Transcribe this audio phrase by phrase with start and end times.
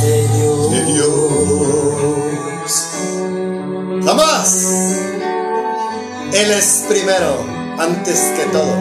[0.00, 0.70] De Dios.
[0.70, 1.20] de Dios.
[4.04, 4.64] ¡Jamás!
[6.32, 7.44] Él es primero,
[7.78, 8.76] antes que todo.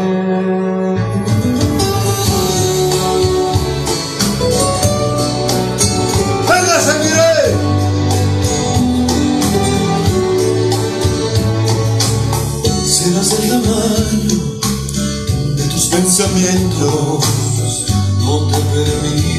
[6.48, 7.58] ¡Venga, seguiré!
[12.86, 14.38] Serás el tamaño
[15.56, 17.26] de tus pensamientos,
[18.20, 19.39] no te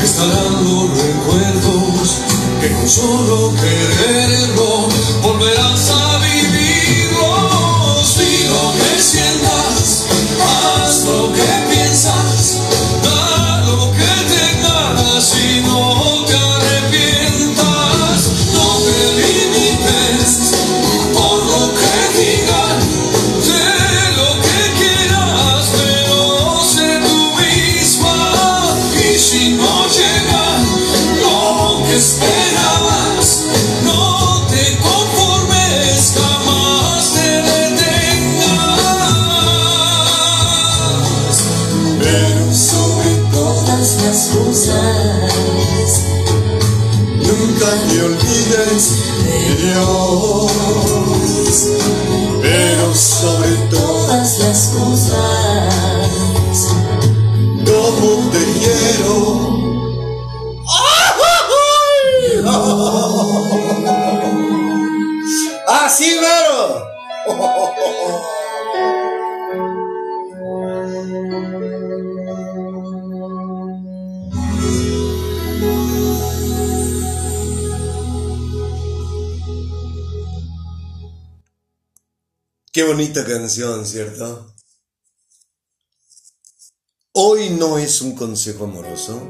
[0.00, 2.22] los recuerdos
[2.60, 4.88] que con solo quererlo
[5.22, 7.58] volverás a vivirlos.
[8.48, 9.02] Lo que
[82.88, 84.54] bonita canción, ¿cierto?
[87.12, 89.20] Hoy no es un consejo amoroso.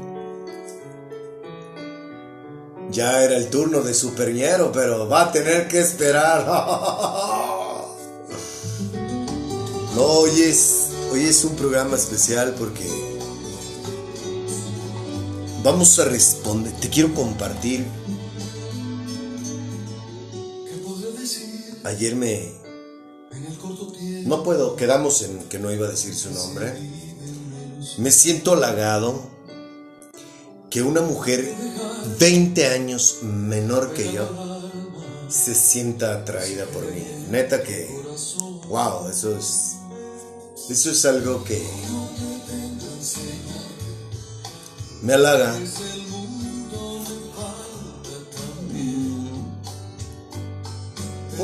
[2.89, 6.45] Ya era el turno de Superñero, pero va a tener que esperar.
[9.95, 12.87] No, hoy es, hoy es un programa especial porque
[15.63, 16.71] vamos a responder.
[16.79, 17.85] Te quiero compartir.
[21.83, 22.58] Ayer me...
[24.25, 26.73] No puedo, quedamos en que no iba a decir su nombre.
[27.97, 29.29] Me siento halagado
[30.69, 31.53] que una mujer
[32.19, 34.27] 20 años menor que yo
[35.29, 37.03] se sienta atraída por mí.
[37.29, 37.89] Neta que,
[38.67, 39.75] wow, eso es,
[40.69, 41.61] eso es algo que
[45.01, 45.55] me halaga.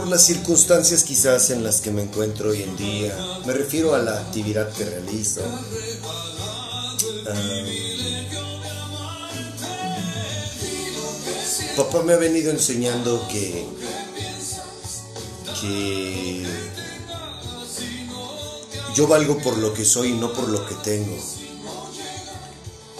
[0.05, 3.97] Por las circunstancias quizás en las que me encuentro hoy en día, me refiero a
[3.97, 5.41] la actividad que realizo.
[7.27, 7.65] Ah,
[11.75, 13.65] papá me ha venido enseñando que
[15.59, 16.45] que
[18.93, 21.17] yo valgo por lo que soy y no por lo que tengo.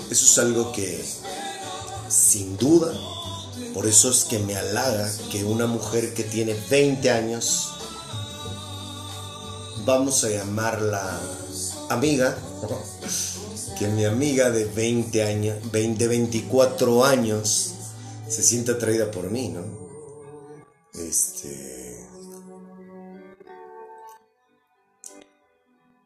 [0.10, 1.06] Eso es algo que
[2.10, 2.92] sin duda,
[3.74, 7.72] por eso es que me halaga que una mujer que tiene 20 años,
[9.86, 11.20] vamos a llamarla
[11.90, 12.38] amiga,
[13.78, 17.74] que mi amiga de 20 años, 20, 24 años,
[18.28, 19.64] se sienta atraída por mí, ¿no?
[20.94, 21.96] Este.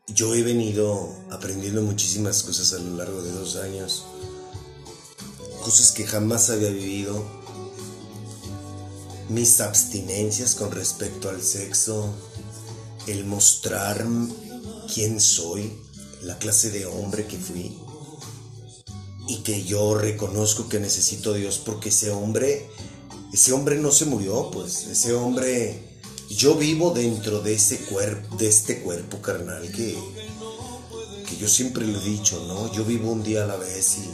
[0.07, 4.05] Yo he venido aprendiendo muchísimas cosas a lo largo de dos años,
[5.63, 7.23] cosas que jamás había vivido,
[9.29, 12.13] mis abstinencias con respecto al sexo,
[13.07, 14.05] el mostrar
[14.93, 15.71] quién soy,
[16.23, 17.77] la clase de hombre que fui
[19.27, 22.67] y que yo reconozco que necesito a Dios porque ese hombre,
[23.31, 25.79] ese hombre no se murió, pues ese hombre,
[26.29, 29.95] yo vivo dentro de ese cuerpo, de este cuerpo carnal que,
[31.27, 32.73] que yo siempre lo he dicho, ¿no?
[32.73, 34.09] Yo vivo un día a la vez y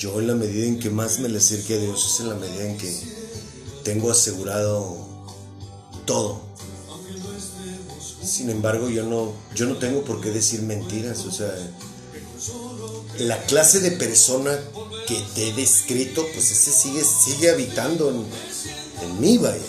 [0.00, 2.34] yo en la medida en que más me le acerque a Dios es en la
[2.34, 2.92] medida en que
[3.84, 5.06] tengo asegurado
[6.04, 6.50] todo
[8.30, 11.24] sin embargo, yo no, yo no tengo por qué decir mentiras.
[11.26, 11.52] O sea,
[13.18, 14.58] la clase de persona
[15.06, 18.24] que te he descrito, pues ese sigue, sigue habitando en,
[19.02, 19.60] en mí, vaya.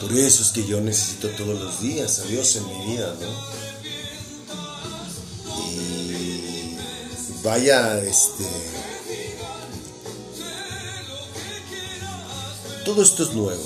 [0.00, 3.59] Por eso es que yo necesito todos los días a Dios en mi vida, ¿no?
[7.42, 8.44] Vaya, este...
[12.84, 13.62] Todo esto es nuevo.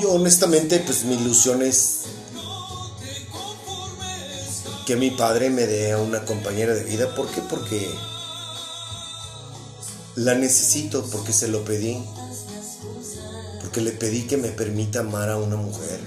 [0.00, 2.02] Yo honestamente, pues mi ilusión es
[4.86, 7.14] que mi padre me dé a una compañera de vida.
[7.14, 7.42] ¿Por qué?
[7.42, 7.86] Porque
[10.14, 12.02] la necesito, porque se lo pedí.
[13.60, 16.00] Porque le pedí que me permita amar a una mujer.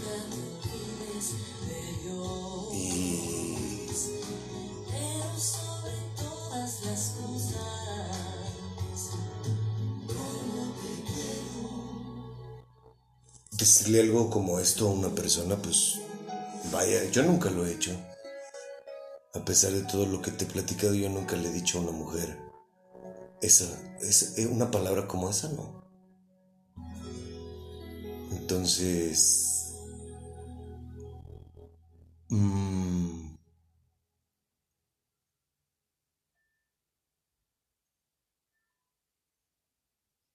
[13.81, 15.99] Decirle algo como esto a una persona, pues
[16.71, 17.91] vaya, yo nunca lo he hecho.
[19.33, 21.81] A pesar de todo lo que te he platicado, yo nunca le he dicho a
[21.81, 22.37] una mujer
[23.41, 23.65] esa,
[24.01, 25.81] es eh, una palabra como esa, no.
[28.31, 29.73] Entonces,
[32.29, 32.70] mmm,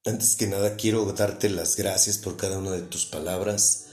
[0.06, 3.86] Antes que nada quiero darte las gracias por cada una de tus palabras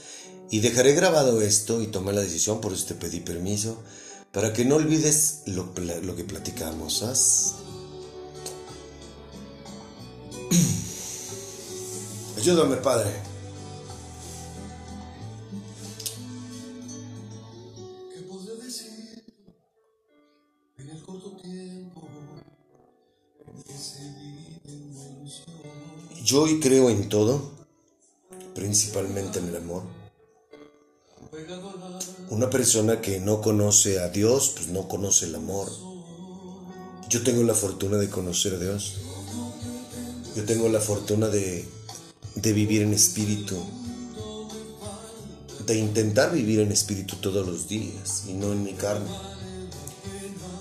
[0.48, 3.82] y dejaré grabado esto y tomé la decisión, por eso te pedí permiso,
[4.30, 5.72] para que no olvides lo,
[6.02, 7.02] lo que platicamos.
[12.38, 13.10] Ayúdame, Padre.
[26.24, 27.50] Yo hoy creo en todo,
[28.54, 29.82] principalmente en el amor.
[32.30, 35.70] Una persona que no conoce a Dios, pues no conoce el amor.
[37.10, 38.94] Yo tengo la fortuna de conocer a Dios.
[40.34, 41.68] Yo tengo la fortuna de,
[42.36, 43.62] de vivir en espíritu.
[45.66, 49.10] De intentar vivir en espíritu todos los días y no en mi carne.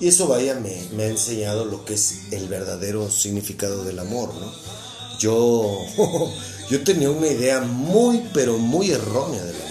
[0.02, 4.34] Y eso vaya, me, me ha enseñado lo que es el verdadero significado del amor,
[4.34, 4.83] ¿no?
[5.24, 5.86] Yo,
[6.70, 9.64] yo tenía una idea muy, pero muy errónea del amor.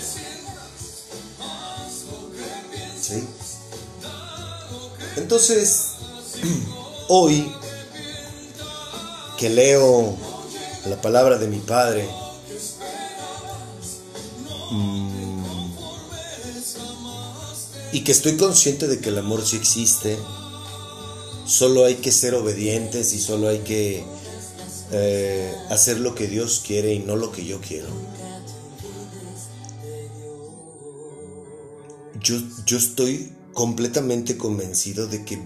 [3.01, 3.25] ¿Sí?
[5.17, 5.89] Entonces,
[7.09, 7.53] hoy
[9.37, 10.17] que leo
[10.87, 12.09] la palabra de mi padre,
[14.71, 15.73] mm,
[17.93, 20.17] y que estoy consciente de que el amor sí existe,
[21.45, 24.03] solo hay que ser obedientes y solo hay que
[24.93, 27.89] eh, hacer lo que Dios quiere y no lo que yo quiero.
[32.21, 35.41] Yo, yo estoy completamente convencido de que,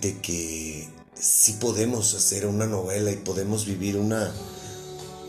[0.00, 4.32] de que sí podemos hacer una novela y podemos vivir una,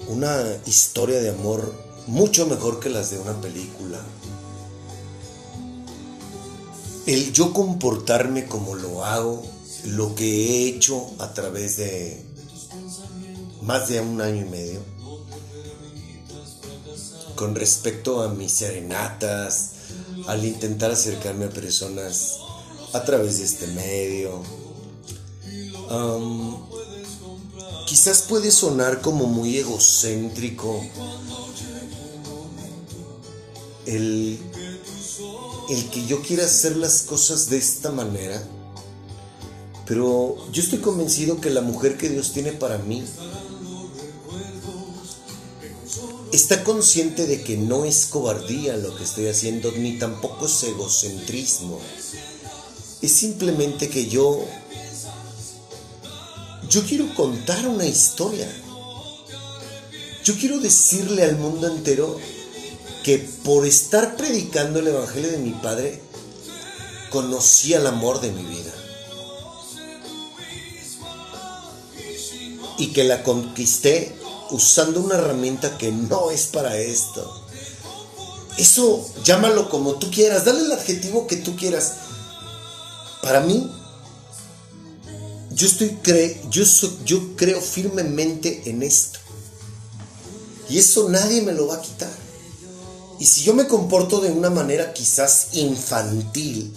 [0.08, 1.74] una historia de amor
[2.06, 4.00] mucho mejor que las de una película.
[7.08, 9.44] El yo comportarme como lo hago,
[9.86, 12.29] lo que he hecho a través de,
[13.70, 14.80] más de un año y medio
[17.36, 19.74] con respecto a mis serenatas,
[20.26, 22.40] al intentar acercarme a personas
[22.94, 24.42] a través de este medio.
[27.86, 30.84] quizás puede sonar como muy egocéntrico
[33.86, 34.40] el,
[35.70, 38.42] el que yo quiera hacer las cosas de esta manera,
[39.86, 43.06] pero yo estoy convencido que la mujer que Dios tiene para mí
[46.32, 51.80] está consciente de que no es cobardía lo que estoy haciendo, ni tampoco es egocentrismo.
[53.02, 54.46] Es simplemente que yo,
[56.70, 58.48] yo quiero contar una historia.
[60.24, 62.20] Yo quiero decirle al mundo entero
[63.04, 66.02] que por estar predicando el Evangelio de mi Padre,
[67.10, 68.74] conocí el amor de mi vida.
[72.78, 74.16] Y que la conquisté
[74.52, 77.46] usando una herramienta que no es para esto.
[78.58, 81.94] Eso llámalo como tú quieras, dale el adjetivo que tú quieras.
[83.22, 83.72] Para mí,
[85.52, 86.64] yo estoy cre yo,
[87.06, 89.20] yo creo firmemente en esto.
[90.70, 92.12] Y eso nadie me lo va a quitar.
[93.20, 96.74] Y si yo me comporto de una manera quizás infantil,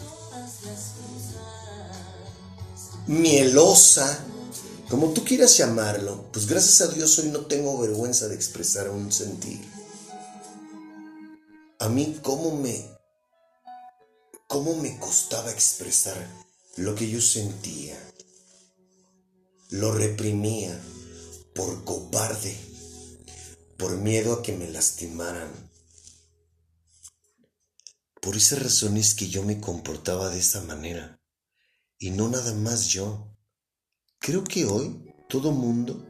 [3.06, 4.24] mielosa,
[4.92, 9.10] como tú quieras llamarlo, pues gracias a Dios hoy no tengo vergüenza de expresar un
[9.10, 9.58] sentir.
[11.78, 12.90] A mí cómo me
[14.46, 16.14] cómo me costaba expresar
[16.76, 17.98] lo que yo sentía.
[19.70, 20.78] Lo reprimía
[21.54, 22.54] por cobarde,
[23.78, 25.70] por miedo a que me lastimaran.
[28.20, 31.18] Por esa razón es que yo me comportaba de esa manera.
[31.98, 33.31] Y no nada más yo.
[34.22, 36.06] Creo que hoy todo mundo,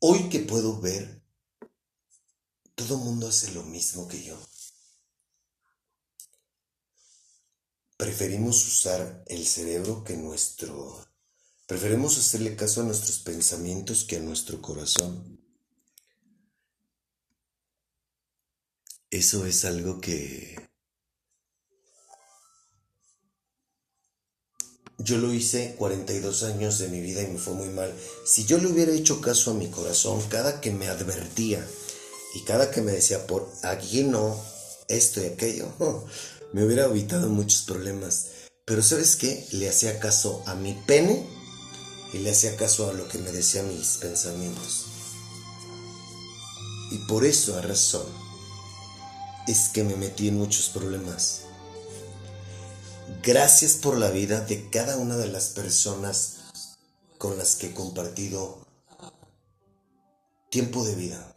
[0.00, 1.22] hoy que puedo ver,
[2.74, 4.36] todo mundo hace lo mismo que yo.
[7.96, 11.06] Preferimos usar el cerebro que nuestro...
[11.68, 15.40] Preferimos hacerle caso a nuestros pensamientos que a nuestro corazón.
[19.10, 20.73] Eso es algo que
[24.98, 27.92] Yo lo hice 42 años de mi vida y me fue muy mal.
[28.24, 31.66] Si yo le hubiera hecho caso a mi corazón cada que me advertía
[32.34, 34.40] y cada que me decía por aquí no,
[34.88, 35.68] esto y aquello,
[36.52, 38.26] me hubiera evitado muchos problemas.
[38.64, 39.46] Pero ¿sabes qué?
[39.52, 41.26] Le hacía caso a mi pene
[42.12, 44.86] y le hacía caso a lo que me decían mis pensamientos.
[46.92, 48.06] Y por eso, a razón,
[49.48, 51.43] es que me metí en muchos problemas.
[53.22, 56.36] Gracias por la vida de cada una de las personas
[57.18, 58.66] con las que he compartido
[60.50, 61.34] tiempo de vida.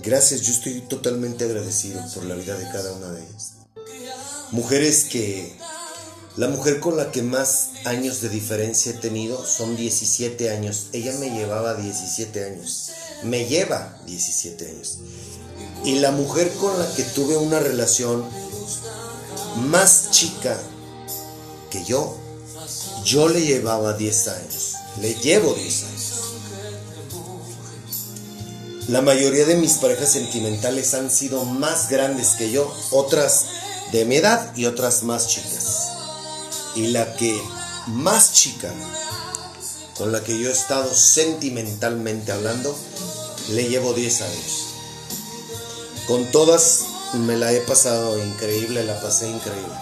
[0.00, 3.52] Gracias, yo estoy totalmente agradecido por la vida de cada una de ellas.
[4.52, 5.58] Mujeres que...
[6.36, 10.88] La mujer con la que más años de diferencia he tenido son 17 años.
[10.92, 12.90] Ella me llevaba 17 años.
[13.22, 14.98] Me lleva 17 años.
[15.86, 18.24] Y la mujer con la que tuve una relación
[19.68, 20.58] más chica
[21.70, 22.16] que yo,
[23.04, 24.74] yo le llevaba 10 años.
[25.00, 26.12] Le llevo 10 años.
[28.88, 33.44] La mayoría de mis parejas sentimentales han sido más grandes que yo, otras
[33.92, 35.92] de mi edad y otras más chicas.
[36.74, 37.40] Y la que
[37.86, 38.74] más chica
[39.96, 42.76] con la que yo he estado sentimentalmente hablando,
[43.50, 44.75] le llevo 10 años.
[46.06, 49.74] Con todas me la he pasado increíble, la pasé increíble.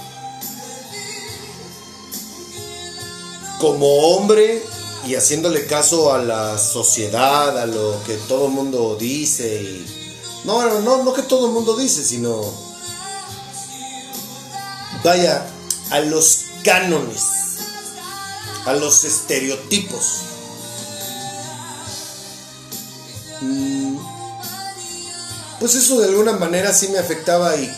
[3.60, 4.62] Como hombre
[5.06, 10.04] y haciéndole caso a la sociedad, a lo que todo el mundo dice y
[10.44, 12.42] no, no, no que todo el mundo dice, sino
[15.02, 15.46] vaya
[15.90, 17.22] a los cánones,
[18.66, 20.20] a los estereotipos.
[25.64, 27.74] Pues eso de alguna manera sí me afectaba y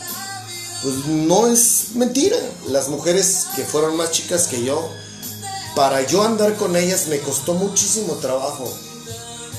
[0.82, 2.36] pues no es mentira.
[2.66, 4.90] Las mujeres que fueron más chicas que yo,
[5.76, 8.68] para yo andar con ellas me costó muchísimo trabajo.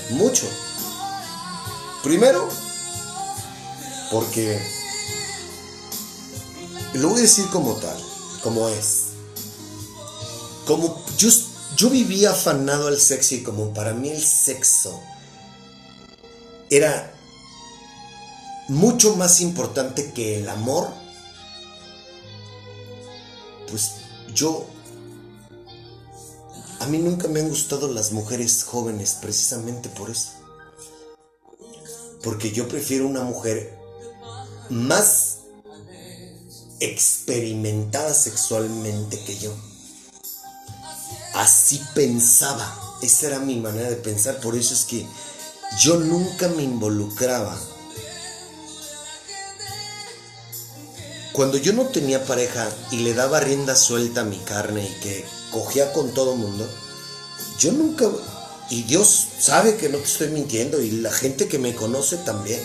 [0.10, 0.46] Mucho.
[2.04, 2.50] Primero,
[4.12, 4.62] porque
[6.96, 7.98] lo voy a decir como tal,
[8.44, 9.04] como es.
[10.66, 11.30] Como yo,
[11.78, 15.00] yo vivía afanado al sexo y como para mí el sexo
[16.70, 17.14] era
[18.68, 20.90] mucho más importante que el amor,
[23.70, 23.92] pues
[24.34, 24.66] yo,
[26.80, 30.32] a mí nunca me han gustado las mujeres jóvenes precisamente por eso.
[32.24, 33.78] Porque yo prefiero una mujer
[34.70, 35.40] más
[36.80, 39.54] experimentada sexualmente que yo.
[41.34, 42.84] Así pensaba.
[43.02, 44.40] Esa era mi manera de pensar.
[44.42, 45.06] Por eso es que
[45.80, 47.58] yo nunca me involucraba
[51.38, 55.24] Cuando yo no tenía pareja y le daba rienda suelta a mi carne y que
[55.52, 56.68] cogía con todo mundo,
[57.60, 58.10] yo nunca,
[58.72, 62.60] y Dios sabe que no te estoy mintiendo, y la gente que me conoce también,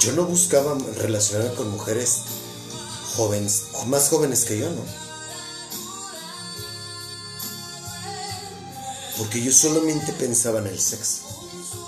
[0.00, 2.20] yo no buscaba relacionarme con mujeres
[3.14, 4.82] jóvenes, más jóvenes que yo, ¿no?
[9.18, 11.20] Porque yo solamente pensaba en el sexo.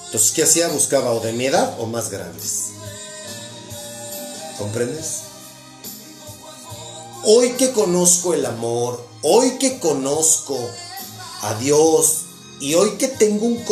[0.04, 0.68] Entonces, ¿qué hacía?
[0.68, 2.64] Buscaba o de mi edad o más grandes.
[4.58, 5.29] ¿Comprendes?
[7.32, 10.58] Hoy que conozco el amor, hoy que conozco
[11.42, 12.22] a Dios
[12.58, 13.64] y hoy que tengo un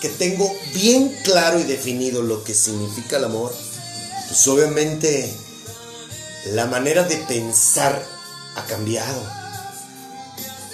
[0.00, 3.54] que tengo bien claro y definido lo que significa el amor,
[4.26, 5.32] pues obviamente
[6.46, 8.04] la manera de pensar
[8.56, 9.22] ha cambiado.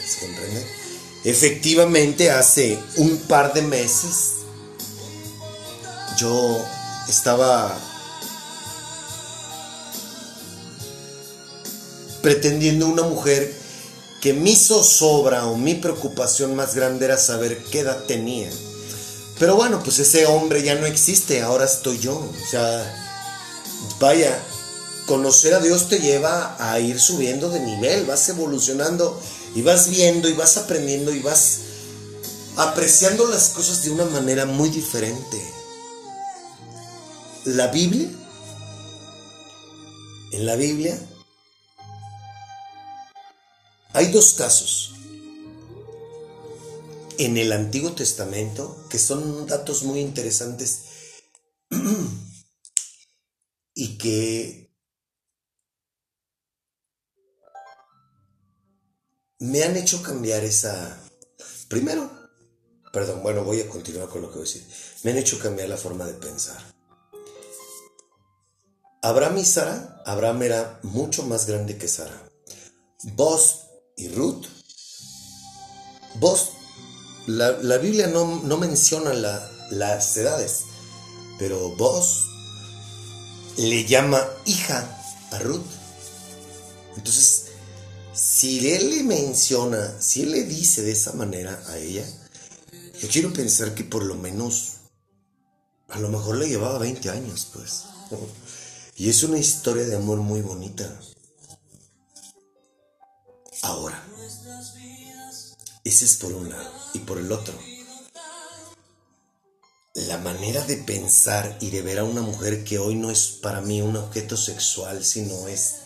[0.08, 0.66] ¿Se comprende?
[1.24, 4.30] Efectivamente, hace un par de meses
[6.16, 6.64] yo
[7.06, 7.78] estaba
[12.24, 13.54] pretendiendo una mujer
[14.22, 18.50] que mi zozobra o mi preocupación más grande era saber qué edad tenía.
[19.38, 22.14] Pero bueno, pues ese hombre ya no existe, ahora estoy yo.
[22.14, 22.82] O sea,
[24.00, 24.42] vaya,
[25.04, 29.20] conocer a Dios te lleva a ir subiendo de nivel, vas evolucionando
[29.54, 31.58] y vas viendo y vas aprendiendo y vas
[32.56, 35.44] apreciando las cosas de una manera muy diferente.
[37.44, 38.08] La Biblia,
[40.32, 40.98] en la Biblia
[43.94, 44.92] hay dos casos
[47.16, 50.82] en el Antiguo Testamento que son datos muy interesantes
[53.74, 54.74] y que
[59.38, 61.00] me han hecho cambiar esa...
[61.68, 62.10] Primero,
[62.92, 64.66] perdón, bueno, voy a continuar con lo que voy a decir.
[65.04, 66.60] Me han hecho cambiar la forma de pensar.
[69.02, 72.28] Abraham y Sara, Abraham era mucho más grande que Sara.
[73.12, 73.63] Vos
[73.96, 74.46] y Ruth.
[76.16, 76.50] Vos,
[77.26, 79.12] la, Biblia no, menciona
[79.70, 80.62] las edades,
[81.38, 82.26] pero vos
[83.56, 84.88] le llama hija
[85.30, 85.64] a Ruth.
[86.96, 87.46] Entonces,
[88.12, 92.04] si él le menciona, si él le dice de esa manera a ella,
[93.00, 94.74] yo quiero pensar que por lo menos,
[95.88, 97.84] a lo mejor le llevaba 20 años, pues.
[98.96, 101.00] Y es una historia de amor muy bonita.
[103.64, 103.98] Ahora,
[105.84, 106.70] ese es por un lado.
[106.92, 107.54] Y por el otro,
[109.94, 113.62] la manera de pensar y de ver a una mujer que hoy no es para
[113.62, 115.76] mí un objeto sexual, sino es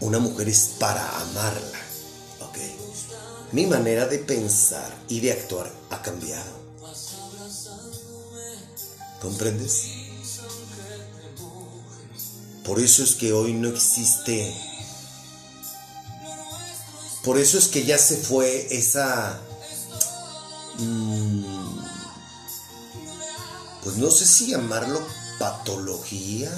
[0.00, 1.80] una mujer es para amarla.
[2.40, 3.52] ¿Ok?
[3.52, 6.50] Mi manera de pensar y de actuar ha cambiado.
[9.20, 9.82] ¿Comprendes?
[12.64, 14.75] Por eso es que hoy no existe
[17.26, 19.40] por eso es que ya se fue esa...
[20.78, 21.76] Mm,
[23.82, 25.02] pues no sé si llamarlo
[25.40, 26.56] patología,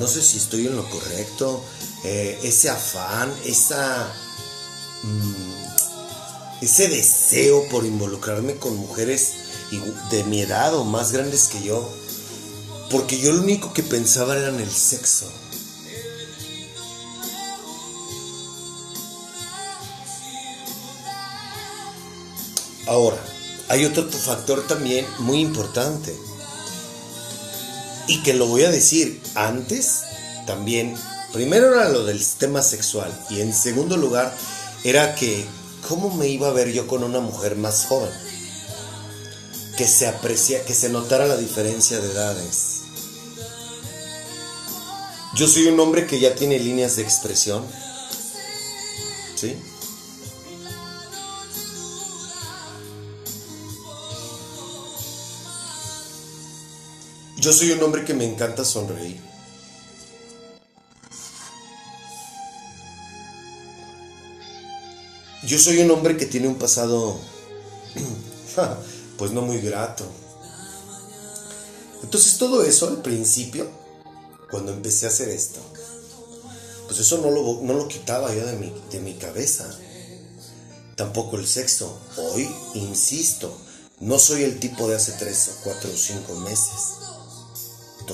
[0.00, 1.62] no sé si estoy en lo correcto,
[2.04, 4.12] eh, ese afán, esa...
[5.04, 9.34] Mm, ese deseo por involucrarme con mujeres
[10.10, 11.88] de mi edad o más grandes que yo,
[12.90, 15.30] porque yo lo único que pensaba era en el sexo.
[22.90, 23.22] Ahora,
[23.68, 26.12] hay otro factor también muy importante.
[28.08, 30.00] Y que lo voy a decir antes,
[30.44, 30.96] también,
[31.32, 34.36] primero era lo del tema sexual y en segundo lugar
[34.82, 35.46] era que,
[35.88, 38.10] ¿cómo me iba a ver yo con una mujer más joven?
[39.76, 42.80] Que se aprecia, que se notara la diferencia de edades.
[45.36, 47.64] Yo soy un hombre que ya tiene líneas de expresión.
[49.36, 49.56] ¿Sí?
[57.40, 59.18] Yo soy un hombre que me encanta sonreír.
[65.46, 67.18] Yo soy un hombre que tiene un pasado,
[69.16, 70.04] pues no muy grato.
[72.02, 73.70] Entonces todo eso al principio,
[74.50, 75.60] cuando empecé a hacer esto,
[76.88, 79.66] pues eso no lo, no lo quitaba yo de mi, de mi cabeza.
[80.94, 81.98] Tampoco el sexo.
[82.18, 83.50] Hoy, insisto,
[83.98, 87.09] no soy el tipo de hace tres o cuatro o cinco meses.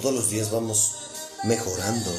[0.00, 0.92] Todos los días vamos
[1.44, 2.11] mejorando.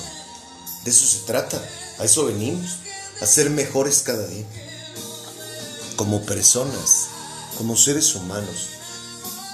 [0.83, 1.61] De eso se trata.
[1.99, 2.77] A eso venimos.
[3.21, 4.45] A ser mejores cada día.
[5.95, 7.07] Como personas.
[7.57, 8.69] Como seres humanos.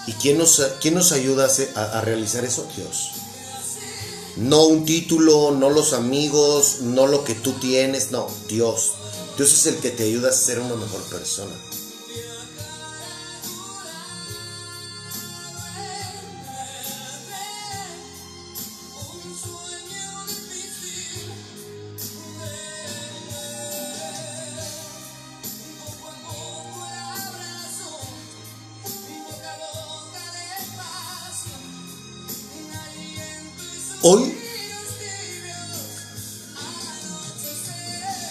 [0.07, 2.67] ¿Y quién nos, quién nos ayuda a, a realizar eso?
[2.75, 3.12] Dios.
[4.36, 8.93] No un título, no los amigos, no lo que tú tienes, no, Dios.
[9.38, 11.53] Dios es el que te ayuda a ser una mejor persona.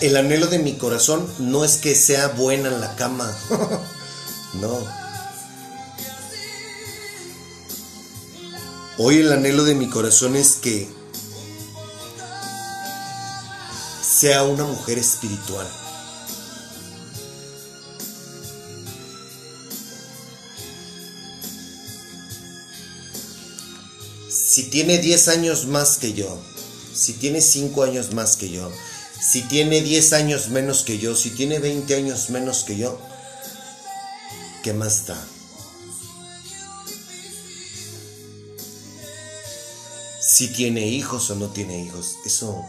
[0.02, 3.32] El anhelo de mi corazón no es que sea buena en la cama.
[4.60, 4.84] no.
[8.98, 10.88] Hoy el anhelo de mi corazón es que
[14.02, 15.68] sea una mujer espiritual.
[24.28, 26.42] Si tiene 10 años más que yo,
[26.92, 28.70] si tiene 5 años más que yo,
[29.22, 33.00] si tiene 10 años menos que yo, si tiene 20 años menos que yo,
[34.64, 35.24] ¿qué más da?
[40.20, 42.64] Si tiene hijos o no tiene hijos, eso,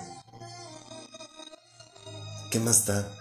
[2.51, 3.11] ¿qué más da?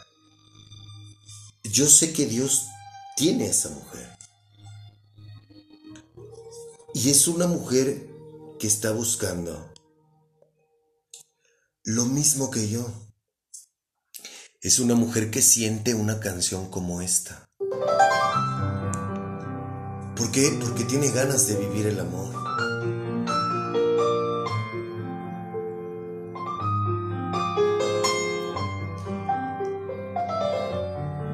[1.65, 2.67] Yo sé que Dios
[3.17, 4.11] tiene a esa mujer.
[6.93, 8.07] Y es una mujer
[8.59, 9.73] que está buscando
[11.85, 13.12] lo mismo que yo.
[14.65, 17.49] Es una mujer que siente una canción como esta.
[20.15, 20.57] ¿Por qué?
[20.61, 22.33] Porque tiene ganas de vivir el amor.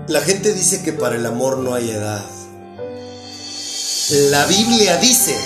[0.08, 2.24] La gente dice que para el amor no hay edad.
[4.30, 5.36] La Biblia dice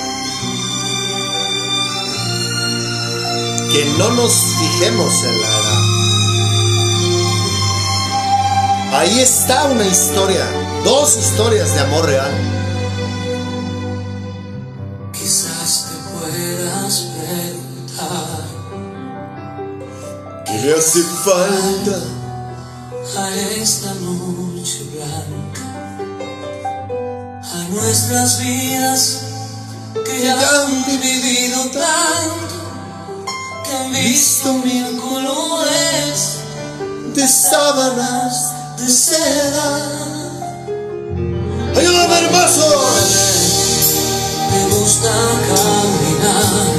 [3.72, 5.91] que no nos fijemos en la edad.
[8.92, 10.44] Ahí está una historia,
[10.84, 12.30] dos historias de amor real.
[15.14, 18.42] Quizás te puedas preguntar
[20.44, 21.96] ¿Qué le hace falta
[23.16, 25.64] a esta noche blanca?
[27.42, 29.20] A nuestras vidas
[30.04, 32.54] que ya han vivido tanto,
[33.64, 36.40] que han visto mil colores
[37.14, 38.51] de sábanas
[38.82, 39.68] de seda?
[41.76, 42.68] ¡Ayúdame, hermoso!
[44.50, 45.12] Me gusta
[45.48, 46.72] caminar,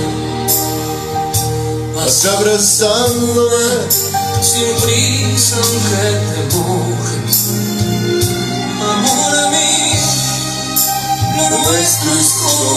[1.96, 3.68] Vas abrazándome
[4.42, 6.06] sin prisa aunque
[6.50, 7.40] te mojes.
[8.92, 10.08] Amor mío,
[11.38, 12.68] lo nuestro es como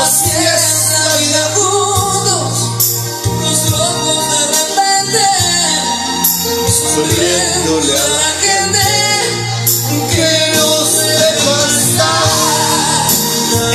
[0.00, 2.70] así es la vida juntos,
[3.40, 5.24] los locos de repente,
[6.94, 8.86] sonriéndole a la gente
[10.14, 12.28] que no sepa estar.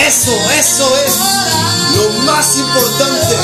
[0.08, 1.14] Eso, eso es
[1.96, 3.36] lo más importante.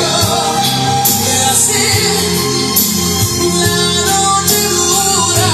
[1.26, 1.88] Que así
[3.60, 3.80] la
[4.12, 5.52] noche dura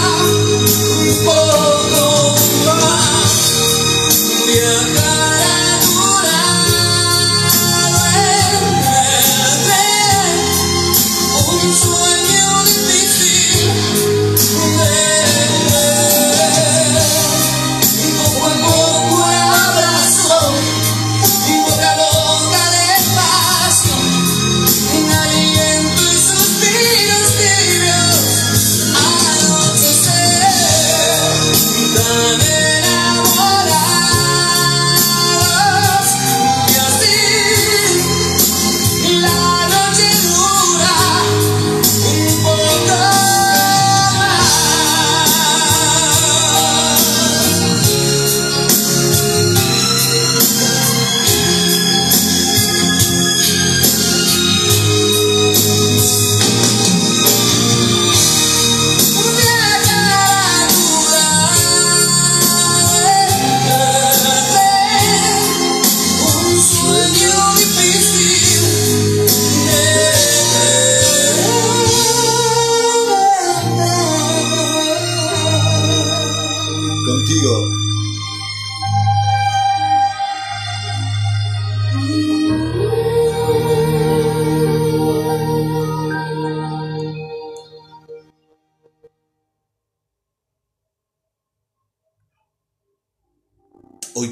[1.01, 3.05] un poco más.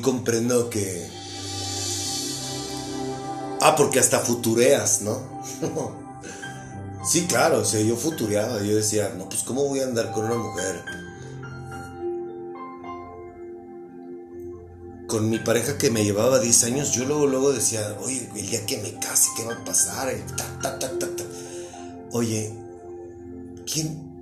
[0.02, 1.10] Comprendo que...
[3.62, 5.22] Ah, porque hasta futureas, ¿no?
[7.10, 10.26] sí, claro, o sea, yo futureaba, yo decía, no, pues ¿cómo voy a andar con
[10.26, 10.84] una mujer?
[15.08, 18.66] Con mi pareja que me llevaba 10 años, yo luego, luego decía, oye, el día
[18.66, 20.14] que me case, ¿qué va a pasar?
[22.12, 22.54] Oye,
[23.72, 24.22] ¿quién?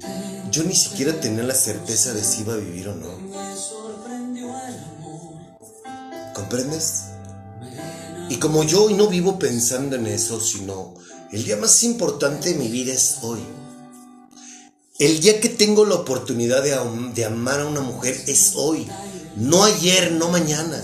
[0.52, 3.81] Yo ni siquiera tenía la certeza de si iba a vivir o no.
[6.42, 7.04] ¿Comprendes?
[8.30, 10.96] Y como yo hoy no vivo pensando en eso, sino
[11.32, 13.42] el día más importante de mi vida es hoy.
[14.98, 18.88] El día que tengo la oportunidad de, amar a una mujer es hoy,
[19.36, 20.84] no ayer, no mañana.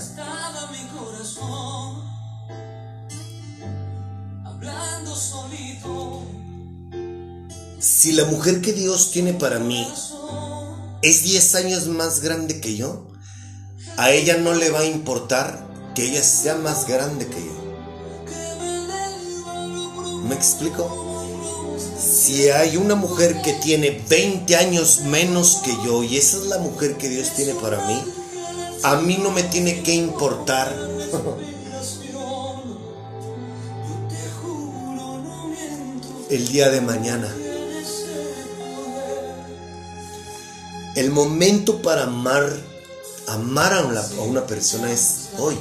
[7.80, 9.84] Si la mujer que Dios tiene para mí
[11.02, 13.07] es 10 años más grande que yo,
[13.98, 17.58] a ella no le va a importar que ella sea más grande que yo.
[20.28, 21.34] ¿Me explico?
[21.98, 26.58] Si hay una mujer que tiene 20 años menos que yo y esa es la
[26.58, 28.00] mujer que Dios tiene para mí,
[28.84, 30.72] a mí no me tiene que importar.
[36.30, 37.34] El día de mañana.
[40.94, 42.48] El momento para amar,
[43.28, 45.56] amar a una, a una persona es hoy.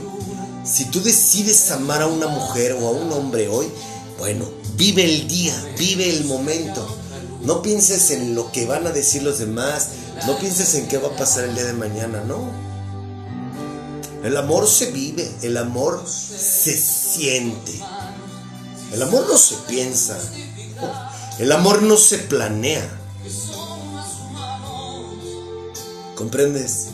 [0.65, 3.67] Si tú decides amar a una mujer o a un hombre hoy,
[4.17, 6.85] bueno, vive el día, vive el momento.
[7.41, 9.89] No pienses en lo que van a decir los demás,
[10.25, 12.51] no pienses en qué va a pasar el día de mañana, no.
[14.23, 17.79] El amor se vive, el amor se siente.
[18.91, 20.17] El amor no se piensa,
[21.39, 22.89] el amor no se planea.
[26.15, 26.87] ¿Comprendes?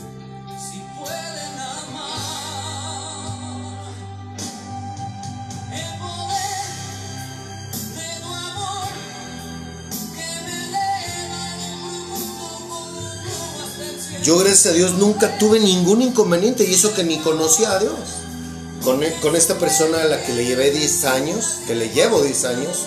[14.24, 17.92] Yo, gracias a Dios, nunca tuve ningún inconveniente y eso que ni conocía a Dios.
[18.82, 22.22] Con, e, con esta persona a la que le llevé 10 años, que le llevo
[22.22, 22.78] 10 años,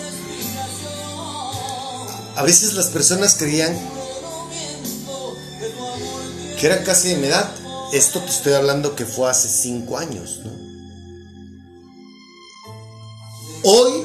[2.34, 3.72] a veces las personas creían
[6.58, 7.48] que eran casi de mi edad.
[7.92, 10.40] Esto te estoy hablando que fue hace 5 años.
[13.62, 14.04] Hoy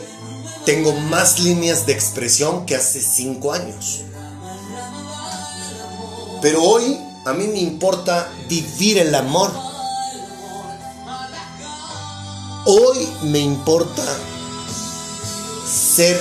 [0.65, 4.01] tengo más líneas de expresión que hace 5 años.
[6.39, 9.51] Pero hoy a mí me importa vivir el amor.
[12.65, 14.03] Hoy me importa
[15.65, 16.19] ser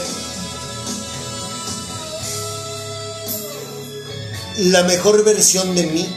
[4.58, 6.08] la mejor versión de mí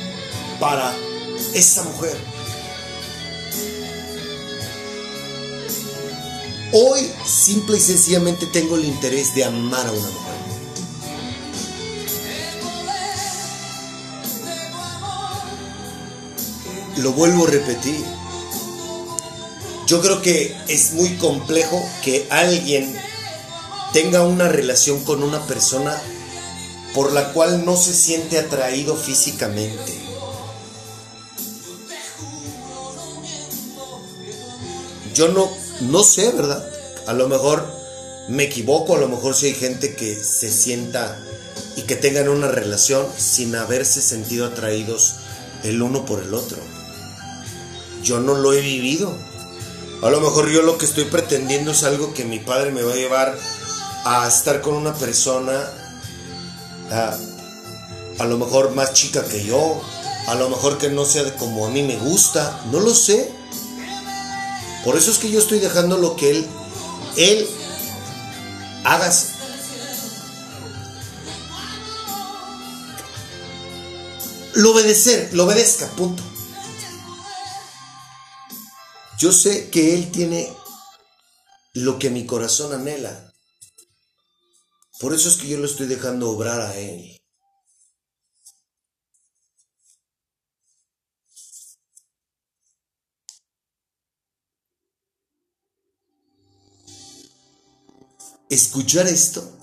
[0.60, 0.94] para
[1.54, 2.18] esa mujer.
[6.74, 10.25] Hoy simple y sencillamente tengo el interés de amar a una mujer.
[16.98, 18.04] Lo vuelvo a repetir.
[19.88, 22.96] Yo creo que es muy complejo que alguien
[23.94, 25.96] tenga una relación con una persona
[26.94, 29.94] por la cual no se siente atraído físicamente.
[35.14, 35.50] Yo no,
[35.82, 36.68] no sé, ¿verdad?
[37.06, 37.66] A lo mejor
[38.28, 41.18] me equivoco, a lo mejor si hay gente que se sienta
[41.76, 45.16] y que tengan una relación sin haberse sentido atraídos
[45.64, 46.75] el uno por el otro
[48.06, 49.12] yo no lo he vivido.
[50.02, 52.94] A lo mejor yo lo que estoy pretendiendo es algo que mi padre me va
[52.94, 53.38] a llevar
[54.06, 55.68] a estar con una persona
[56.92, 59.82] a, lo mejor más chica que yo,
[60.28, 63.32] a lo mejor que no sea como a mí me gusta, no lo sé.
[64.84, 66.48] Por eso es que yo estoy dejando lo que él,
[67.18, 67.48] él
[68.84, 69.12] haga.
[74.54, 76.35] Lo obedecer, lo obedezca, punto.
[79.18, 80.54] Yo sé que Él tiene
[81.74, 83.34] lo que mi corazón anhela.
[85.00, 87.18] Por eso es que yo lo estoy dejando obrar a Él.
[98.50, 99.58] Escuchar esto,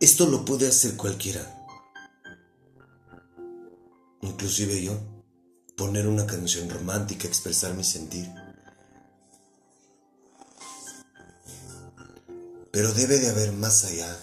[0.00, 1.68] esto lo puede hacer cualquiera,
[4.22, 5.17] inclusive yo
[5.78, 8.28] poner una canción romántica, expresar mi sentir.
[12.72, 14.18] Pero debe de haber más allá.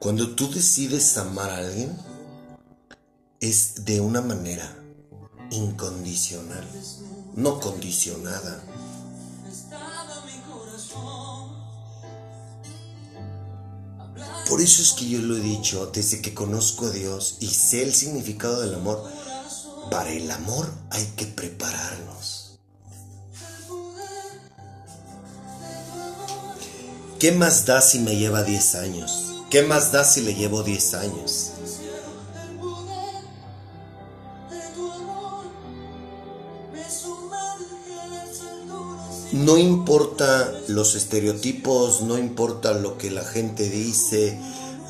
[0.00, 1.96] Cuando tú decides amar a alguien,
[3.38, 4.74] es de una manera
[5.50, 6.66] incondicional,
[7.34, 8.62] no condicionada.
[14.48, 17.84] Por eso es que yo lo he dicho desde que conozco a Dios y sé
[17.84, 19.08] el significado del amor.
[19.90, 22.58] Para el amor hay que prepararnos.
[27.20, 29.42] ¿Qué más da si me lleva 10 años?
[29.50, 31.49] ¿Qué más da si le llevo 10 años?
[39.40, 44.38] No importa los estereotipos, no importa lo que la gente dice,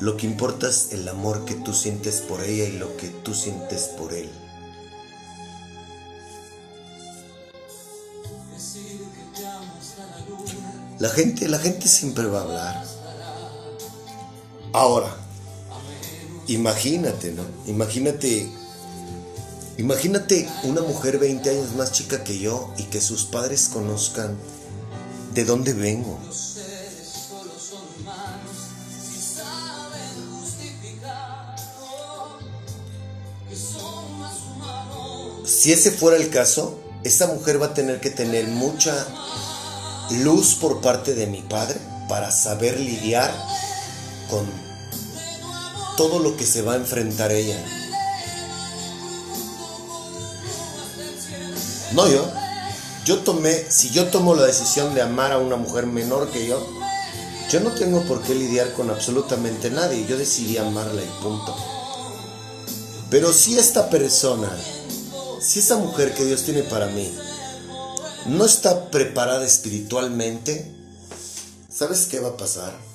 [0.01, 3.33] lo que importa es el amor que tú sientes por ella y lo que tú
[3.33, 4.29] sientes por él.
[10.99, 12.85] La gente, la gente siempre va a hablar.
[14.73, 15.15] Ahora,
[16.47, 17.43] imagínate, ¿no?
[17.67, 18.51] Imagínate,
[19.81, 24.37] imagínate una mujer 20 años más chica que yo y que sus padres conozcan
[25.33, 26.19] de dónde vengo.
[35.45, 38.93] Si ese fuera el caso, esa mujer va a tener que tener mucha
[40.23, 43.33] luz por parte de mi padre para saber lidiar
[44.29, 44.45] con
[45.97, 47.80] todo lo que se va a enfrentar ella.
[51.93, 52.25] No yo.
[53.05, 56.65] Yo tomé, si yo tomo la decisión de amar a una mujer menor que yo,
[57.49, 60.05] yo no tengo por qué lidiar con absolutamente nadie.
[60.05, 61.55] Yo decidí amarla y punto.
[63.09, 64.49] Pero si esta persona,
[65.41, 67.11] si esa mujer que Dios tiene para mí,
[68.27, 70.71] no está preparada espiritualmente,
[71.69, 72.91] ¿sabes qué va a pasar?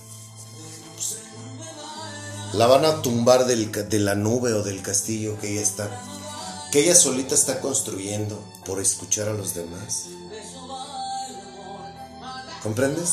[2.56, 5.90] la van a tumbar de la nube o del castillo que ella está,
[6.72, 10.06] que ella solita está construyendo por escuchar a los demás.
[12.62, 13.10] ¿Comprendes?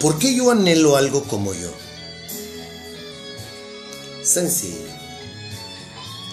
[0.00, 1.70] ¿Por qué yo anhelo algo como yo?
[4.22, 5.00] Sencillo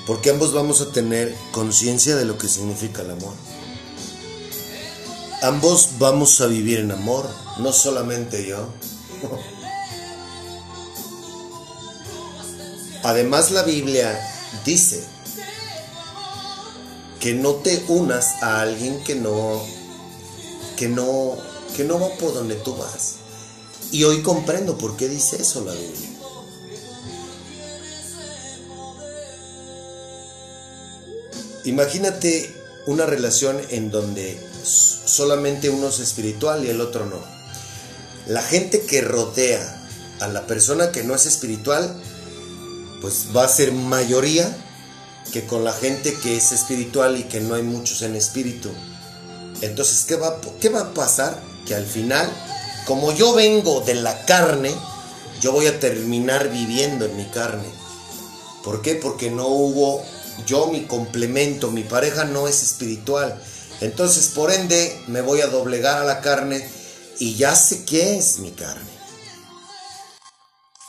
[0.07, 3.33] porque ambos vamos a tener conciencia de lo que significa el amor.
[5.43, 7.29] Ambos vamos a vivir en amor,
[7.59, 8.69] no solamente yo.
[13.03, 14.19] Además la Biblia
[14.65, 15.03] dice
[17.19, 19.61] que no te unas a alguien que no
[20.75, 21.37] que no
[21.75, 23.17] que no va por donde tú vas.
[23.91, 26.09] Y hoy comprendo por qué dice eso la Biblia.
[31.65, 32.55] Imagínate
[32.87, 34.39] una relación en donde
[35.17, 37.19] solamente uno es espiritual y el otro no.
[38.27, 39.81] La gente que rodea
[40.19, 41.99] a la persona que no es espiritual,
[43.01, 44.55] pues va a ser mayoría
[45.33, 48.69] que con la gente que es espiritual y que no hay muchos en espíritu.
[49.61, 51.41] Entonces, ¿qué va, qué va a pasar?
[51.65, 52.29] Que al final,
[52.85, 54.71] como yo vengo de la carne,
[55.41, 57.67] yo voy a terminar viviendo en mi carne.
[58.63, 58.95] ¿Por qué?
[58.95, 60.03] Porque no hubo
[60.45, 63.41] yo mi complemento, mi pareja no es espiritual.
[63.81, 66.67] Entonces, por ende, me voy a doblegar a la carne
[67.19, 68.89] y ya sé qué es mi carne.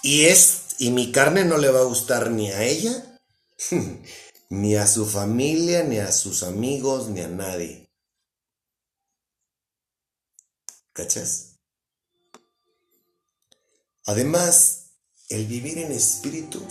[0.03, 3.21] Y es y mi carne no le va a gustar ni a ella,
[4.49, 7.91] ni a su familia, ni a sus amigos, ni a nadie.
[10.93, 11.59] ¿Cachas?
[14.07, 14.93] Además,
[15.29, 16.65] el vivir en espíritu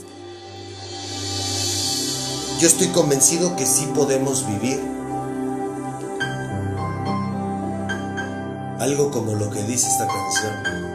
[2.59, 4.96] yo estoy convencido que sí podemos vivir
[8.79, 10.86] algo como lo que dice esta canción.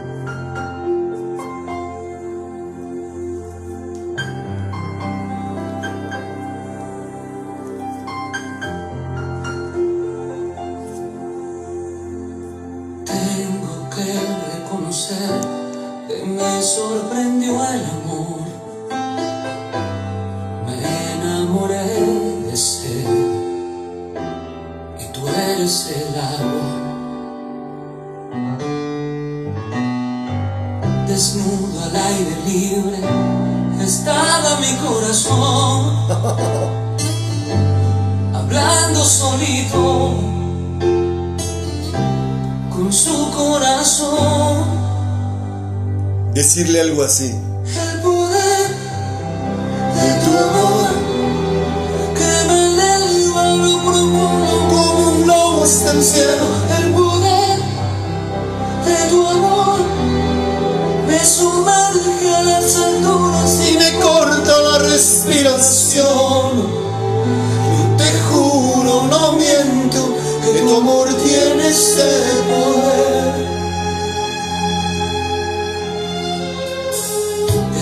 [46.73, 47.42] Decirle algo así.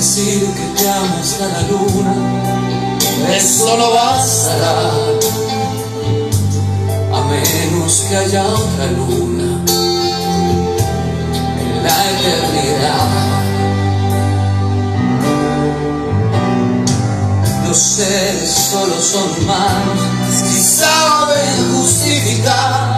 [0.02, 2.16] Decir que te amo hasta la luna,
[3.36, 4.90] eso no bastará.
[7.14, 9.64] A menos que haya otra luna
[11.62, 13.10] en la eternidad.
[17.68, 20.00] Los seres solo son humanos
[20.32, 22.98] si saben justificar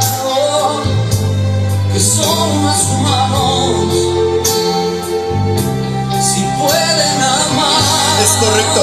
[1.92, 4.13] que son más humanos
[8.24, 8.82] Es correcto.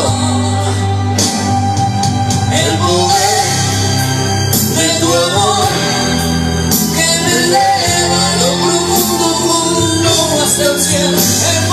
[2.53, 3.41] El poder
[4.77, 5.69] de tu amor
[6.95, 11.70] que me eleva lo profundo como un globo hasta el cielo.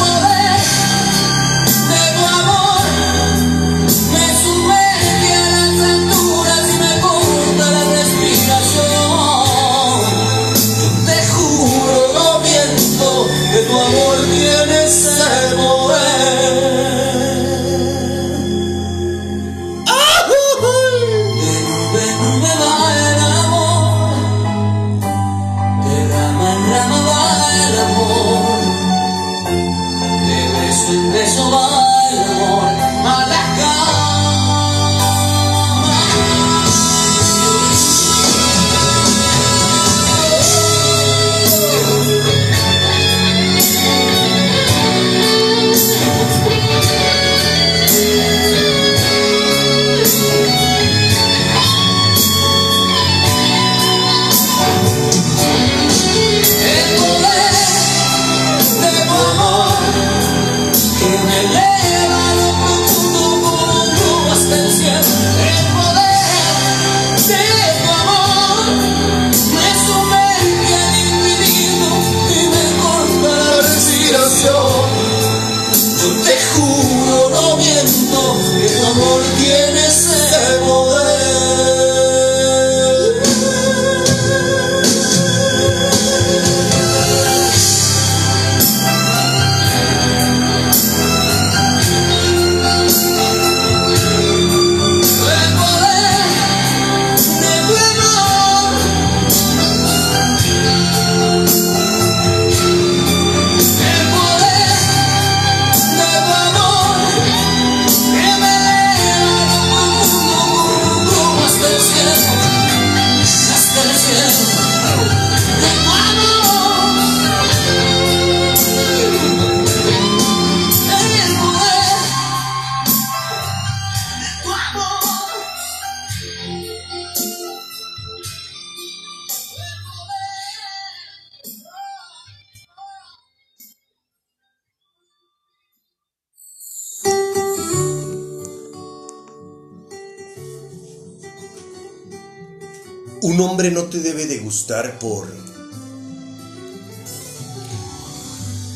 [143.22, 145.28] Un hombre no te debe de gustar por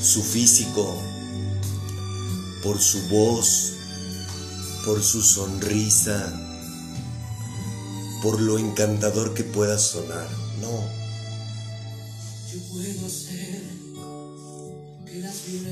[0.01, 0.97] su físico,
[2.63, 3.73] por su voz,
[4.83, 6.33] por su sonrisa,
[8.23, 10.27] por lo encantador que pueda sonar.
[10.59, 11.01] No.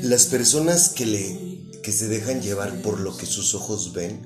[0.03, 4.21] Las personas que le que se dejan llevar por lo que sus ojos ven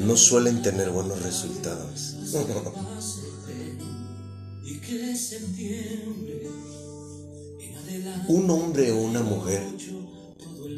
[0.00, 2.16] no suelen tener buenos resultados.
[8.28, 9.62] Un hombre o una mujer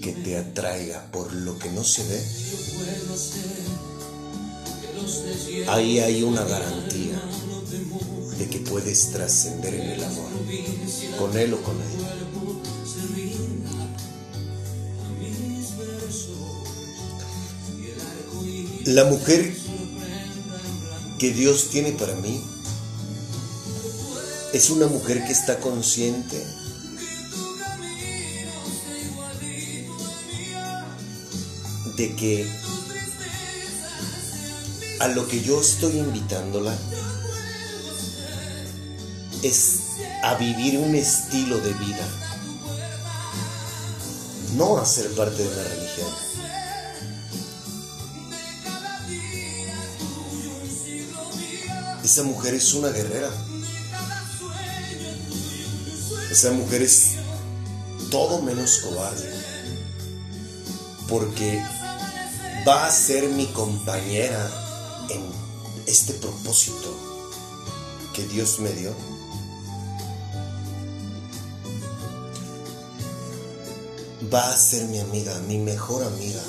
[0.02, 2.22] que te atraiga por lo que no se ve,
[5.68, 7.20] ahí hay una garantía
[8.38, 10.30] de que puedes trascender en el amor,
[11.18, 12.14] con él o con ella.
[18.86, 19.54] La mujer
[21.18, 22.40] que Dios tiene para mí
[24.52, 26.42] es una mujer que está consciente
[31.96, 32.48] de que
[35.00, 36.76] a lo que yo estoy invitándola
[39.42, 39.80] es
[40.22, 42.08] a vivir un estilo de vida,
[44.56, 46.28] no a ser parte de una religión.
[52.02, 53.30] Esa mujer es una guerrera.
[56.30, 57.14] Esa mujer es
[58.10, 59.32] todo menos cobarde.
[61.08, 61.62] Porque
[62.66, 64.50] va a ser mi compañera
[65.08, 65.22] en
[65.86, 66.94] este propósito
[68.12, 68.94] que Dios me dio.
[74.32, 76.42] Va a ser mi amiga, mi mejor amiga.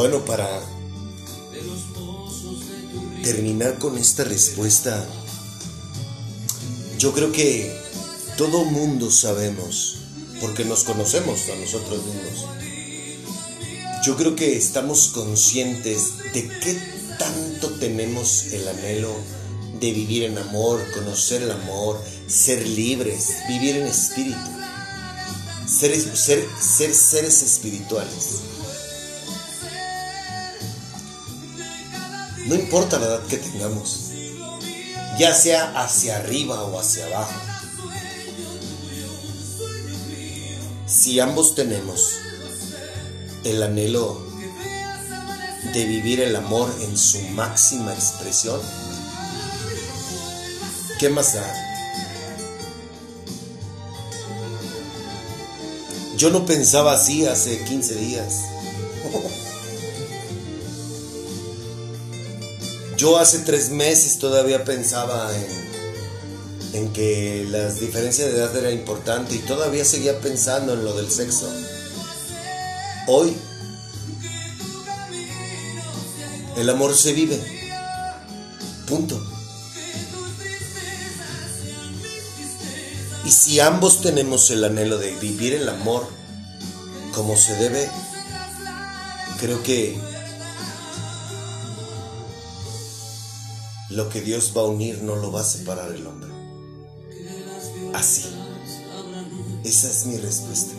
[0.00, 0.48] Bueno, para
[3.22, 5.06] terminar con esta respuesta,
[6.96, 7.70] yo creo que
[8.38, 9.98] todo mundo sabemos,
[10.40, 12.46] porque nos conocemos a nosotros mismos.
[14.02, 16.78] Yo creo que estamos conscientes de qué
[17.18, 19.14] tanto tenemos el anhelo
[19.80, 24.50] de vivir en amor, conocer el amor, ser libres, vivir en espíritu,
[25.68, 28.49] ser, ser, ser seres espirituales.
[32.50, 34.10] No importa la edad que tengamos,
[35.16, 37.40] ya sea hacia arriba o hacia abajo.
[40.84, 42.16] Si ambos tenemos
[43.44, 44.26] el anhelo
[45.72, 48.60] de vivir el amor en su máxima expresión,
[50.98, 51.54] ¿qué más da?
[56.16, 58.34] Yo no pensaba así hace 15 días.
[63.00, 65.30] Yo hace tres meses todavía pensaba
[66.74, 71.10] en, que las diferencias de edad era importante y todavía seguía pensando en lo del
[71.10, 71.50] sexo.
[73.06, 73.34] Hoy
[76.58, 77.40] el amor se vive.
[78.86, 79.18] Punto.
[83.24, 86.06] Y si ambos tenemos el anhelo de vivir el amor
[87.14, 87.88] como se debe,
[89.38, 90.09] creo que
[94.00, 96.30] Lo que Dios va a unir no lo va a separar el hombre.
[97.92, 98.30] Así.
[99.62, 100.72] Esa es mi respuesta.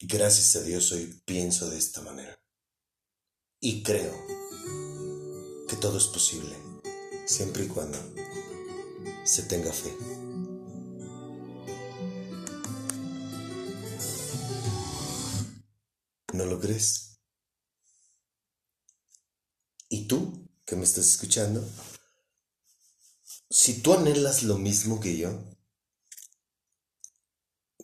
[0.00, 2.36] Gracias a Dios hoy pienso de esta manera.
[3.60, 4.12] Y creo
[5.68, 6.56] que todo es posible,
[7.26, 7.98] siempre y cuando
[9.22, 10.11] se tenga fe.
[16.32, 17.20] ¿No lo crees?
[19.90, 21.62] ¿Y tú que me estás escuchando?
[23.50, 25.30] Si tú anhelas lo mismo que yo,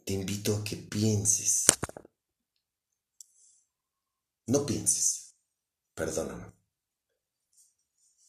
[0.07, 1.67] te invito a que pienses.
[4.47, 5.35] No pienses,
[5.95, 6.51] perdóname.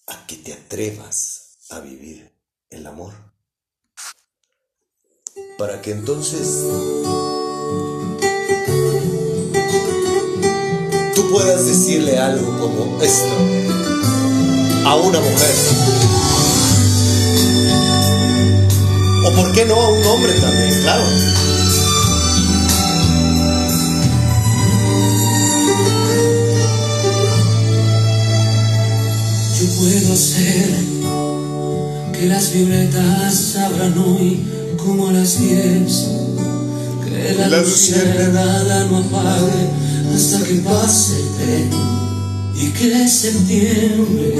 [0.07, 2.37] A que te atrevas a vivir
[2.69, 3.13] el amor.
[5.57, 7.38] Para que entonces
[11.49, 13.25] puedas decirle algo como esto
[14.85, 15.55] a una mujer.
[19.25, 21.03] O por qué no a un hombre también, claro.
[29.59, 30.69] Yo puedo hacer
[32.13, 34.39] que las violetas abran hoy
[34.77, 36.09] como a las diez.
[37.05, 37.91] Que la, la luz
[38.33, 41.69] nada no apague hasta que pase el tren
[42.55, 44.33] y que septiembre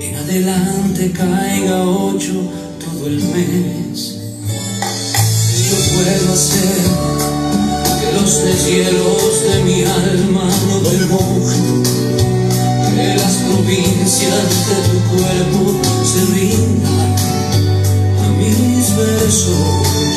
[0.00, 2.34] en adelante caiga ocho
[2.84, 4.16] todo el mes.
[5.68, 6.82] Yo puedo hacer
[8.00, 10.98] que los deshielos de mi alma no te
[12.94, 15.60] que las provincias de tu cuerpo
[16.04, 17.16] se rindan
[18.24, 20.08] a mis besos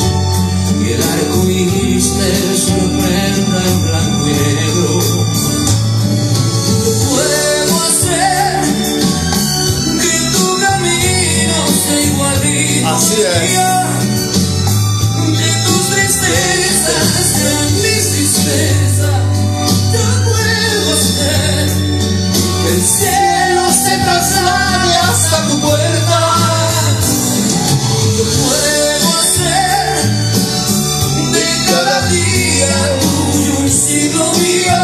[0.82, 4.01] y el arco iris te sorprenda en blanco
[12.92, 12.98] De
[15.66, 19.22] tus tristezas, de mis tristezas,
[19.94, 21.68] yo puedo ser.
[22.62, 26.20] Que el cielo se traslade hasta tu puerta.
[28.18, 29.96] Yo puedo ser
[31.32, 32.76] de cada día
[33.58, 34.81] un siglo mío.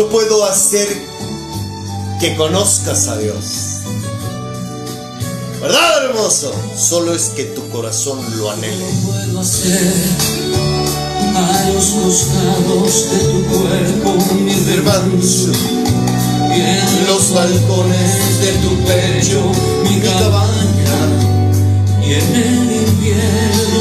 [0.00, 0.88] Hacer puedo hacer
[2.20, 3.82] que conozcas a Dios?
[5.60, 6.54] ¿Verdad, hermoso?
[6.74, 8.86] Solo es que tu corazón lo anhele.
[9.04, 9.92] puedo hacer
[11.36, 15.52] a los costados de tu cuerpo mi remanso
[16.48, 19.52] y en los balcones de tu pecho
[19.84, 20.98] mi cabaña
[22.02, 23.80] y en el invierno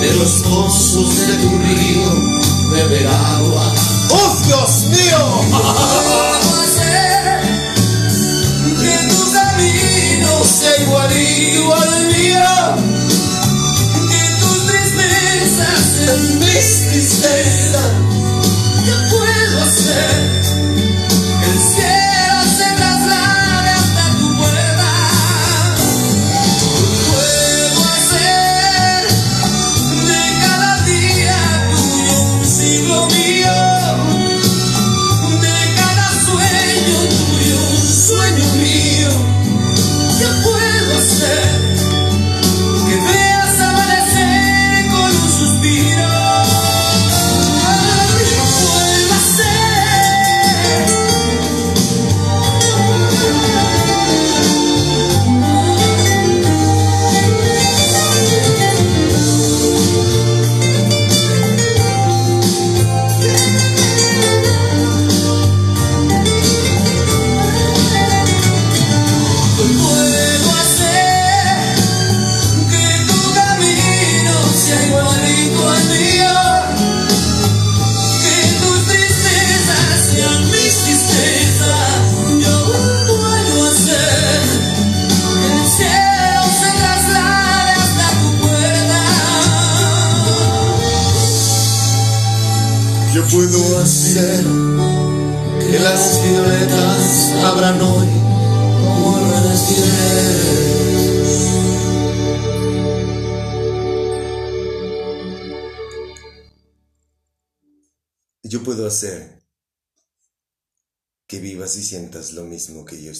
[0.00, 2.30] de los pozos de tu río
[2.72, 3.99] beber agua.
[4.12, 5.40] ¡Oh, Dios mío!
[5.50, 7.40] Puedo hacer
[8.80, 12.50] que tu camino sea igualito al mío.
[14.10, 17.90] Que tus tristezas sean mis tristezas.
[18.86, 20.39] Yo puedo hacer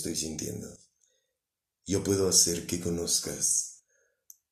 [0.01, 0.67] estoy sintiendo.
[1.87, 3.85] Yo puedo hacer que conozcas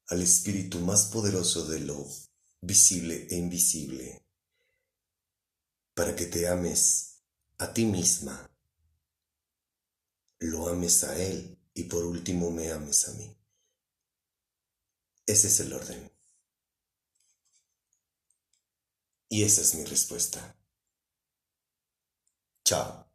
[0.08, 2.06] al espíritu más poderoso de lo
[2.60, 4.22] visible e invisible
[5.94, 7.22] para que te ames
[7.56, 8.50] a ti misma,
[10.40, 13.34] lo ames a Él y por último me ames a mí.
[15.26, 16.10] Ese es el orden.
[19.30, 20.56] Y esa es mi respuesta.
[22.64, 23.07] Chao.